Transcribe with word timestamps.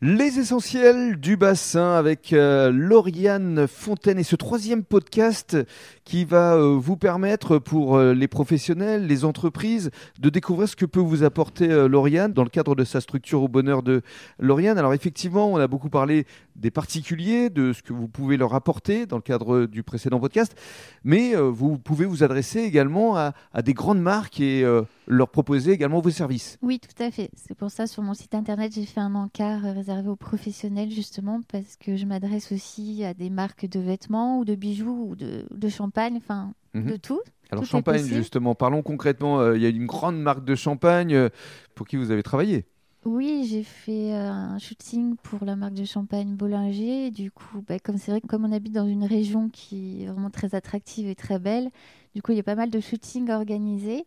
Les 0.00 0.38
essentiels 0.38 1.18
du 1.18 1.36
bassin 1.36 1.94
avec 1.94 2.32
euh, 2.32 2.70
Lauriane 2.70 3.66
Fontaine 3.66 4.16
et 4.20 4.22
ce 4.22 4.36
troisième 4.36 4.84
podcast 4.84 5.56
qui 6.04 6.24
va 6.24 6.54
euh, 6.54 6.76
vous 6.78 6.96
permettre 6.96 7.58
pour 7.58 7.96
euh, 7.96 8.14
les 8.14 8.28
professionnels, 8.28 9.08
les 9.08 9.24
entreprises 9.24 9.90
de 10.20 10.30
découvrir 10.30 10.68
ce 10.68 10.76
que 10.76 10.84
peut 10.84 11.00
vous 11.00 11.24
apporter 11.24 11.66
Lauriane 11.88 12.32
dans 12.32 12.44
le 12.44 12.48
cadre 12.48 12.76
de 12.76 12.84
sa 12.84 13.00
structure 13.00 13.42
au 13.42 13.48
bonheur 13.48 13.82
de 13.82 14.02
Lauriane. 14.38 14.78
Alors 14.78 14.94
effectivement, 14.94 15.52
on 15.52 15.56
a 15.56 15.66
beaucoup 15.66 15.90
parlé 15.90 16.26
des 16.54 16.70
particuliers, 16.70 17.50
de 17.50 17.72
ce 17.72 17.82
que 17.82 17.92
vous 17.92 18.06
pouvez 18.06 18.36
leur 18.36 18.54
apporter 18.54 19.04
dans 19.04 19.16
le 19.16 19.22
cadre 19.22 19.66
du 19.66 19.82
précédent 19.82 20.20
podcast, 20.20 20.56
mais 21.02 21.34
vous 21.34 21.76
pouvez 21.76 22.06
vous 22.06 22.22
adresser 22.22 22.60
également 22.60 23.16
à, 23.16 23.32
à 23.52 23.62
des 23.62 23.74
grandes 23.74 24.00
marques 24.00 24.38
et 24.38 24.64
leur 25.08 25.30
proposer 25.30 25.72
également 25.72 26.00
vos 26.00 26.10
services. 26.10 26.58
Oui, 26.62 26.78
tout 26.78 27.02
à 27.02 27.10
fait. 27.10 27.30
C'est 27.34 27.54
pour 27.54 27.70
ça 27.70 27.86
sur 27.86 28.02
mon 28.02 28.14
site 28.14 28.34
internet, 28.34 28.72
j'ai 28.74 28.84
fait 28.84 29.00
un 29.00 29.14
encart 29.14 29.62
réservé 29.62 30.08
aux 30.08 30.16
professionnels 30.16 30.90
justement 30.90 31.40
parce 31.50 31.76
que 31.76 31.96
je 31.96 32.06
m'adresse 32.06 32.52
aussi 32.52 33.04
à 33.04 33.14
des 33.14 33.30
marques 33.30 33.66
de 33.66 33.80
vêtements 33.80 34.38
ou 34.38 34.44
de 34.44 34.54
bijoux 34.54 35.08
ou 35.10 35.16
de, 35.16 35.68
champagne, 35.68 36.16
enfin 36.16 36.52
de 36.74 36.80
mhm. 36.80 36.98
tout. 36.98 37.20
Alors 37.50 37.64
champagne 37.64 38.04
justement, 38.04 38.54
parlons 38.54 38.82
concrètement. 38.82 39.40
Euh, 39.40 39.56
il 39.56 39.62
y 39.62 39.66
a 39.66 39.70
une 39.70 39.86
grande 39.86 40.20
marque 40.20 40.44
de 40.44 40.54
champagne 40.54 41.14
euh, 41.14 41.28
pour 41.74 41.86
qui 41.86 41.96
vous 41.96 42.10
avez 42.10 42.22
travaillé. 42.22 42.66
Oui, 43.04 43.46
j'ai 43.48 43.62
fait 43.62 44.12
euh, 44.12 44.28
un 44.28 44.58
shooting 44.58 45.16
pour 45.16 45.44
la 45.44 45.56
marque 45.56 45.72
de 45.72 45.84
champagne 45.84 46.34
Bollinger. 46.34 47.10
Du 47.10 47.30
coup, 47.30 47.64
bah, 47.66 47.78
comme 47.78 47.96
c'est 47.96 48.10
vrai 48.10 48.20
que 48.20 48.26
comme 48.26 48.44
on 48.44 48.52
habite 48.52 48.74
dans 48.74 48.86
une 48.86 49.04
région 49.04 49.48
qui 49.48 50.02
est 50.02 50.06
vraiment 50.06 50.30
très 50.30 50.54
attractive 50.54 51.08
et 51.08 51.14
très 51.14 51.38
belle, 51.38 51.70
du 52.14 52.20
coup, 52.20 52.32
il 52.32 52.36
y 52.36 52.40
a 52.40 52.44
pas 52.44 52.56
mal 52.56 52.70
de 52.70 52.80
shootings 52.80 53.30
organisés. 53.30 54.04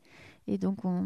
Et 0.51 0.57
donc, 0.57 0.83
on, 0.83 1.05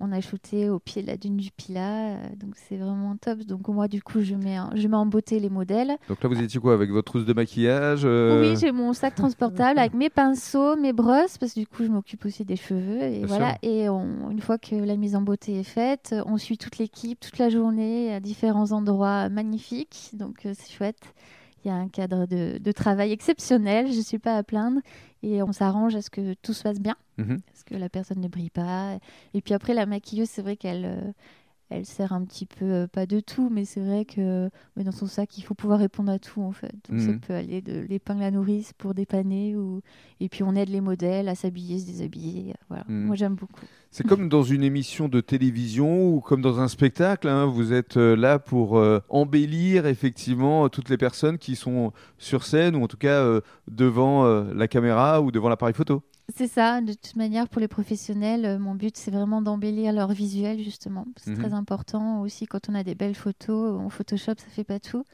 on 0.00 0.12
a 0.12 0.20
shooté 0.20 0.68
au 0.68 0.78
pied 0.78 1.02
de 1.02 1.06
la 1.06 1.16
dune 1.16 1.36
du 1.36 1.50
Pilat, 1.50 2.08
euh, 2.08 2.28
donc 2.38 2.54
c'est 2.54 2.76
vraiment 2.76 3.16
top. 3.16 3.40
Donc 3.40 3.68
moi 3.68 3.88
du 3.88 4.02
coup 4.02 4.20
je 4.20 4.34
mets, 4.34 4.58
je 4.74 4.88
mets 4.88 4.96
en 4.96 5.06
beauté 5.06 5.40
les 5.40 5.48
modèles. 5.48 5.96
Donc 6.08 6.22
là 6.22 6.28
vous 6.28 6.40
étiez 6.40 6.60
quoi 6.60 6.74
avec 6.74 6.90
votre 6.90 7.10
trousse 7.10 7.24
de 7.24 7.32
maquillage 7.32 8.02
euh 8.04 8.42
Oui 8.42 8.56
j'ai 8.60 8.72
mon 8.72 8.92
sac 8.92 9.14
transportable 9.14 9.78
avec 9.78 9.94
mes 9.94 10.10
pinceaux, 10.10 10.76
mes 10.76 10.92
brosses 10.92 11.38
parce 11.38 11.54
que 11.54 11.60
du 11.60 11.66
coup 11.66 11.84
je 11.84 11.88
m'occupe 11.88 12.24
aussi 12.24 12.44
des 12.44 12.56
cheveux 12.56 13.02
et 13.02 13.24
voilà. 13.24 13.56
Et 13.62 13.86
une 13.86 14.40
fois 14.40 14.58
que 14.58 14.74
la 14.74 14.96
mise 14.96 15.16
en 15.16 15.22
beauté 15.22 15.60
est 15.60 15.64
faite, 15.64 16.14
on 16.26 16.36
suit 16.36 16.58
toute 16.58 16.78
l'équipe 16.78 17.18
toute 17.20 17.38
la 17.38 17.48
journée 17.48 18.12
à 18.12 18.20
différents 18.20 18.72
endroits 18.72 19.28
magnifiques, 19.28 20.10
donc 20.12 20.44
euh, 20.46 20.52
c'est 20.54 20.72
chouette. 20.72 21.14
Il 21.66 21.70
y 21.70 21.72
a 21.72 21.74
un 21.74 21.88
cadre 21.88 22.26
de, 22.26 22.58
de 22.58 22.72
travail 22.72 23.10
exceptionnel, 23.10 23.90
je 23.90 23.96
ne 23.98 24.02
suis 24.02 24.20
pas 24.20 24.36
à 24.36 24.44
plaindre 24.44 24.80
et 25.24 25.42
on 25.42 25.50
s'arrange 25.50 25.96
à 25.96 26.02
ce 26.02 26.10
que 26.10 26.34
tout 26.34 26.52
se 26.52 26.62
passe 26.62 26.78
bien, 26.78 26.94
mhm. 27.18 27.40
parce 27.40 27.64
que 27.64 27.74
la 27.74 27.88
personne 27.88 28.20
ne 28.20 28.28
brille 28.28 28.50
pas. 28.50 29.00
Et 29.34 29.40
puis 29.40 29.52
après, 29.52 29.74
la 29.74 29.84
maquilleuse, 29.84 30.28
c'est 30.30 30.42
vrai 30.42 30.56
qu'elle 30.56 30.84
euh, 30.84 31.12
elle 31.68 31.84
sert 31.84 32.12
un 32.12 32.24
petit 32.24 32.46
peu, 32.46 32.64
euh, 32.64 32.86
pas 32.86 33.06
de 33.06 33.18
tout, 33.20 33.50
mais 33.50 33.64
c'est 33.64 33.80
vrai 33.80 34.04
que 34.04 34.48
mais 34.76 34.84
dans 34.84 34.92
son 34.92 35.06
sac, 35.06 35.36
il 35.36 35.42
faut 35.42 35.54
pouvoir 35.54 35.80
répondre 35.80 36.12
à 36.12 36.18
tout 36.18 36.40
en 36.40 36.52
fait. 36.52 36.72
Donc 36.88 37.00
ça 37.00 37.08
mhm. 37.08 37.20
peut 37.20 37.34
aller 37.34 37.60
de 37.60 37.80
l'épingle 37.88 38.22
à 38.22 38.30
nourrice 38.30 38.72
pour 38.72 38.94
dépanner, 38.94 39.56
ou... 39.56 39.80
et 40.20 40.28
puis 40.28 40.42
on 40.44 40.54
aide 40.54 40.68
les 40.68 40.80
modèles 40.80 41.28
à 41.28 41.34
s'habiller, 41.34 41.80
se 41.80 41.86
déshabiller. 41.86 42.54
Voilà. 42.68 42.84
Mhm. 42.88 43.06
Moi 43.06 43.16
j'aime 43.16 43.34
beaucoup. 43.34 43.64
C'est 43.90 44.06
comme 44.06 44.28
dans 44.28 44.42
une 44.42 44.62
émission 44.62 45.08
de 45.08 45.20
télévision 45.20 46.14
ou 46.14 46.20
comme 46.20 46.42
dans 46.42 46.60
un 46.60 46.68
spectacle, 46.68 47.28
hein. 47.28 47.46
vous 47.46 47.72
êtes 47.72 47.96
euh, 47.96 48.14
là 48.14 48.38
pour 48.38 48.78
euh, 48.78 49.00
embellir 49.08 49.86
effectivement 49.86 50.68
toutes 50.68 50.90
les 50.90 50.98
personnes 50.98 51.38
qui 51.38 51.56
sont 51.56 51.92
sur 52.18 52.44
scène 52.44 52.76
ou 52.76 52.84
en 52.84 52.88
tout 52.88 52.98
cas 52.98 53.40
devant 53.68 54.24
la 54.26 54.68
caméra 54.68 55.20
ou 55.22 55.30
devant 55.30 55.48
l'appareil 55.48 55.74
photo. 55.74 56.02
C'est 56.34 56.48
ça, 56.48 56.80
de 56.80 56.92
toute 56.92 57.14
manière, 57.14 57.48
pour 57.48 57.60
les 57.60 57.68
professionnels, 57.68 58.44
euh, 58.44 58.58
mon 58.58 58.74
but, 58.74 58.96
c'est 58.96 59.12
vraiment 59.12 59.42
d'embellir 59.42 59.92
leur 59.92 60.12
visuel, 60.12 60.60
justement. 60.62 61.06
C'est 61.16 61.34
très 61.34 61.50
mhm. 61.50 61.54
important 61.54 62.20
aussi 62.22 62.46
quand 62.46 62.68
on 62.68 62.74
a 62.74 62.82
des 62.82 62.96
belles 62.96 63.14
photos. 63.14 63.80
En 63.80 63.88
Photoshop, 63.90 64.34
ça 64.36 64.48
fait 64.48 64.64
pas 64.64 64.80
tout. 64.80 65.04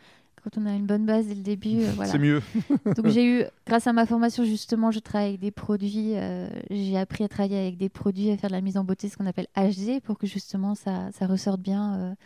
Quand 0.43 0.59
on 0.59 0.67
a 0.67 0.73
une 0.73 0.87
bonne 0.87 1.05
base 1.05 1.27
dès 1.27 1.35
le 1.35 1.43
début, 1.43 1.83
euh, 1.83 1.93
voilà. 1.97 2.11
C'est 2.11 2.19
mieux. 2.19 2.41
Donc 2.97 3.09
j'ai 3.09 3.27
eu, 3.27 3.45
grâce 3.67 3.87
à 3.87 3.93
ma 3.93 4.07
formation, 4.07 4.45
justement, 4.45 4.91
je 4.91 5.01
travaille 5.01 5.29
avec 5.29 5.41
des 5.41 5.51
produits. 5.51 6.17
Euh, 6.17 6.49
j'ai 6.71 6.97
appris 6.97 7.25
à 7.25 7.28
travailler 7.28 7.59
avec 7.59 7.77
des 7.77 7.91
produits, 7.91 8.31
à 8.31 8.39
faire 8.39 8.49
de 8.49 8.55
la 8.55 8.62
mise 8.62 8.78
en 8.78 8.84
beauté, 8.84 9.11
ce 9.11 9.19
qu'on 9.19 9.27
appelle 9.27 9.49
HD, 9.55 10.01
pour 10.03 10.19
que 10.19 10.27
justement 10.27 10.75
ça, 10.75 11.11
ça 11.12 11.27
ressorte 11.27 11.61
bien, 11.61 12.17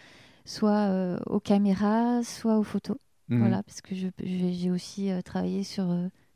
soit 0.45 1.19
aux 1.27 1.41
caméras, 1.41 2.23
soit 2.23 2.57
aux 2.57 2.63
photos. 2.63 2.97
Mhm. 3.29 3.41
Voilà, 3.41 3.63
parce 3.65 3.81
que 3.81 3.97
j'ai 4.23 4.71
aussi 4.71 5.11
travaillé 5.25 5.65
sur 5.65 5.87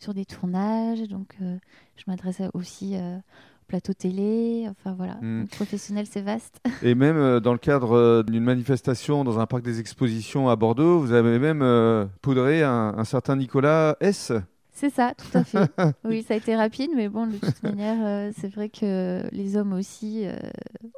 sur 0.00 0.15
des 0.15 0.25
tournages. 0.25 1.03
Donc, 1.03 1.37
euh, 1.43 1.56
je 1.97 2.05
m'adresse 2.06 2.43
aussi 2.55 2.97
euh, 2.97 3.16
au 3.16 3.65
plateau 3.69 3.93
télé. 3.93 4.66
Enfin, 4.69 4.94
voilà. 4.97 5.15
Hmm. 5.21 5.47
professionnel, 5.47 6.06
c'est 6.11 6.22
vaste. 6.22 6.61
Et 6.83 6.94
même 6.94 7.16
euh, 7.16 7.41
dans 7.41 7.53
le 7.53 7.59
cadre 7.59 8.22
d'une 8.22 8.44
manifestation 8.44 9.25
dans 9.25 9.39
un 9.39 9.47
parc 9.47 9.62
des 9.62 9.78
expositions 9.78 10.49
à 10.49 10.56
Bordeaux, 10.56 10.99
vous 10.99 11.12
avez 11.12 11.39
même 11.39 12.09
poudré 12.22 12.62
un 12.62 13.05
certain 13.05 13.37
Nicolas 13.37 13.97
S. 14.00 14.33
C'est 14.80 14.88
ça, 14.88 15.12
tout 15.14 15.36
à 15.36 15.44
fait. 15.44 15.58
oui, 16.06 16.22
ça 16.22 16.32
a 16.32 16.38
été 16.38 16.56
rapide, 16.56 16.88
mais 16.96 17.10
bon, 17.10 17.26
de 17.26 17.36
toute 17.36 17.62
manière, 17.62 17.98
euh, 18.00 18.30
c'est 18.34 18.48
vrai 18.48 18.70
que 18.70 19.22
les 19.30 19.58
hommes 19.58 19.74
aussi 19.74 20.22
euh, 20.24 20.34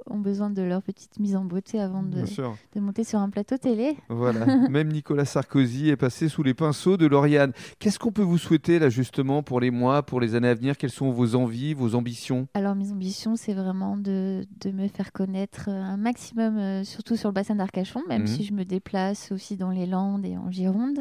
ont 0.08 0.20
besoin 0.20 0.50
de 0.50 0.62
leur 0.62 0.82
petite 0.82 1.18
mise 1.18 1.34
en 1.34 1.44
beauté 1.44 1.80
avant 1.80 2.04
de, 2.04 2.22
de 2.22 2.80
monter 2.80 3.02
sur 3.02 3.18
un 3.18 3.28
plateau 3.28 3.56
télé. 3.56 3.96
Voilà, 4.08 4.46
même 4.70 4.92
Nicolas 4.92 5.24
Sarkozy 5.24 5.88
est 5.88 5.96
passé 5.96 6.28
sous 6.28 6.44
les 6.44 6.54
pinceaux 6.54 6.96
de 6.96 7.06
Lauriane. 7.06 7.50
Qu'est-ce 7.80 7.98
qu'on 7.98 8.12
peut 8.12 8.22
vous 8.22 8.38
souhaiter 8.38 8.78
là 8.78 8.88
justement 8.88 9.42
pour 9.42 9.58
les 9.58 9.72
mois, 9.72 10.04
pour 10.04 10.20
les 10.20 10.36
années 10.36 10.50
à 10.50 10.54
venir? 10.54 10.76
Quelles 10.76 10.90
sont 10.90 11.10
vos 11.10 11.34
envies, 11.34 11.74
vos 11.74 11.96
ambitions? 11.96 12.46
Alors, 12.54 12.76
mes 12.76 12.92
ambitions, 12.92 13.34
c'est 13.34 13.54
vraiment 13.54 13.96
de, 13.96 14.46
de, 14.60 14.70
me 14.70 14.86
faire 14.86 15.10
connaître 15.10 15.68
un 15.70 15.96
maximum, 15.96 16.56
euh, 16.56 16.84
surtout 16.84 17.16
sur 17.16 17.30
le 17.30 17.34
bassin 17.34 17.56
d'Arcachon, 17.56 18.02
même 18.08 18.22
mmh. 18.22 18.26
si 18.28 18.44
je 18.44 18.52
me 18.52 18.64
déplace 18.64 19.32
aussi 19.32 19.56
dans 19.56 19.70
les 19.70 19.86
Landes 19.86 20.24
et 20.24 20.36
en 20.36 20.52
Gironde 20.52 21.00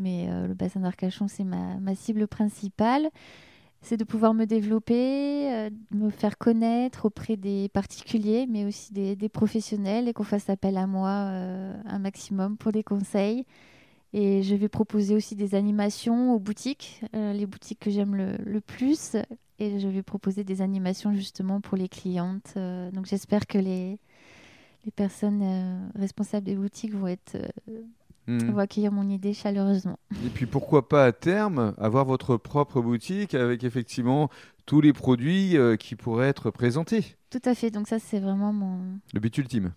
mais 0.00 0.26
euh, 0.28 0.48
le 0.48 0.54
bassin 0.54 0.80
d'Arcachon, 0.80 1.28
c'est 1.28 1.44
ma, 1.44 1.94
cible 1.94 2.26
principale. 2.26 3.10
C'est 3.82 3.96
de 3.96 4.04
pouvoir 4.04 4.34
me 4.34 4.44
développer, 4.44 5.52
euh, 5.52 5.70
me 5.92 6.10
faire 6.10 6.36
connaître 6.36 7.06
auprès 7.06 7.36
des 7.36 7.68
particuliers, 7.68 8.46
mais 8.48 8.64
aussi 8.64 8.92
des, 8.92 9.28
professionnels, 9.28 10.08
et 10.08 10.12
qu'on 10.12 10.24
fasse 10.24 10.50
appel 10.50 10.76
à 10.76 10.86
moi 10.86 11.08
euh, 11.08 11.74
un 11.86 11.98
maximum 11.98 12.56
pour 12.56 12.72
des 12.72 12.82
conseils. 12.82 13.46
Et 14.12 14.42
je 14.42 14.54
vais 14.54 14.68
proposer 14.68 15.14
aussi 15.14 15.36
des 15.36 15.54
animations 15.54 16.34
aux 16.34 16.40
boutiques, 16.40 17.00
les 17.12 17.46
boutiques 17.46 17.78
que 17.78 17.92
j'aime 17.92 18.16
le, 18.16 18.60
plus. 18.60 19.16
Et 19.60 19.78
je 19.78 19.86
vais 19.86 20.02
proposer 20.02 20.42
des 20.42 20.62
animations 20.62 21.14
justement 21.14 21.60
pour 21.60 21.76
les 21.76 21.88
clientes. 21.88 22.54
donc 22.92 23.06
j'espère 23.06 23.46
que 23.46 23.56
les, 23.56 24.00
les 24.84 24.90
personnes 24.90 25.92
responsables 25.94 26.44
des 26.44 26.56
boutiques 26.56 26.92
vont 26.92 27.06
être 27.06 27.36
on 28.48 28.52
va 28.52 28.62
accueillir 28.62 28.92
mon 28.92 29.08
idée 29.08 29.34
chaleureusement. 29.34 29.98
Et 30.24 30.28
puis 30.28 30.46
pourquoi 30.46 30.88
pas 30.88 31.04
à 31.04 31.12
terme 31.12 31.74
avoir 31.78 32.04
votre 32.04 32.36
propre 32.36 32.80
boutique 32.80 33.34
avec 33.34 33.64
effectivement 33.64 34.28
tous 34.66 34.80
les 34.80 34.92
produits 34.92 35.56
euh, 35.56 35.76
qui 35.76 35.96
pourraient 35.96 36.28
être 36.28 36.50
présentés. 36.50 37.16
Tout 37.30 37.42
à 37.44 37.54
fait, 37.54 37.70
donc 37.70 37.88
ça 37.88 37.98
c'est 37.98 38.20
vraiment 38.20 38.52
mon... 38.52 38.98
Le 39.12 39.20
but 39.20 39.36
ultime. 39.38 39.72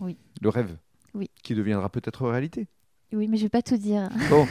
Oui. 0.00 0.16
Le 0.40 0.48
rêve. 0.48 0.76
Oui. 1.14 1.30
Qui 1.42 1.54
deviendra 1.54 1.88
peut-être 1.88 2.26
réalité. 2.28 2.66
Oui, 3.12 3.28
mais 3.28 3.36
je 3.36 3.44
vais 3.44 3.48
pas 3.48 3.62
tout 3.62 3.76
dire. 3.76 4.08
Bon, 4.30 4.46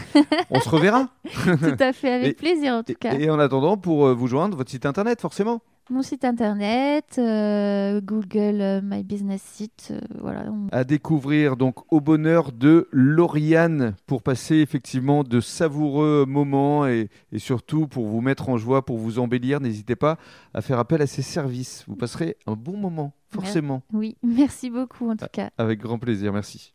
on 0.49 0.59
se 0.59 0.69
reverra. 0.69 1.09
tout 1.33 1.77
à 1.83 1.93
fait, 1.93 2.13
avec 2.13 2.37
plaisir 2.37 2.73
en 2.73 2.83
tout 2.83 2.93
cas. 2.99 3.13
Et 3.13 3.29
en 3.29 3.37
attendant, 3.37 3.77
pour 3.77 4.07
euh, 4.07 4.13
vous 4.13 4.27
joindre, 4.27 4.57
votre 4.57 4.71
site 4.71 4.85
internet 4.85 5.19
forcément 5.21 5.61
mon 5.89 6.01
site 6.01 6.25
internet, 6.25 7.15
euh, 7.17 8.01
Google 8.01 8.61
euh, 8.61 8.81
My 8.83 9.03
Business 9.03 9.41
Site, 9.41 9.89
euh, 9.91 9.99
voilà. 10.19 10.45
À 10.71 10.83
découvrir 10.83 11.57
donc 11.57 11.91
au 11.93 12.01
bonheur 12.01 12.51
de 12.51 12.87
Lauriane 12.91 13.95
pour 14.07 14.23
passer 14.23 14.55
effectivement 14.55 15.23
de 15.23 15.39
savoureux 15.39 16.25
moments 16.27 16.87
et, 16.87 17.09
et, 17.31 17.39
surtout 17.39 17.87
pour 17.87 18.07
vous 18.07 18.21
mettre 18.21 18.49
en 18.49 18.57
joie, 18.57 18.83
pour 18.83 18.97
vous 18.97 19.19
embellir. 19.19 19.59
N'hésitez 19.59 19.95
pas 19.95 20.17
à 20.53 20.61
faire 20.61 20.79
appel 20.79 21.01
à 21.01 21.07
ses 21.07 21.21
services. 21.21 21.83
Vous 21.87 21.95
passerez 21.95 22.37
un 22.47 22.55
bon 22.55 22.77
moment, 22.77 23.13
forcément. 23.29 23.83
Oui, 23.93 24.17
merci 24.23 24.71
beaucoup 24.71 25.09
en 25.09 25.15
tout 25.15 25.27
cas. 25.31 25.51
Avec 25.57 25.79
grand 25.79 25.99
plaisir, 25.99 26.33
merci. 26.33 26.73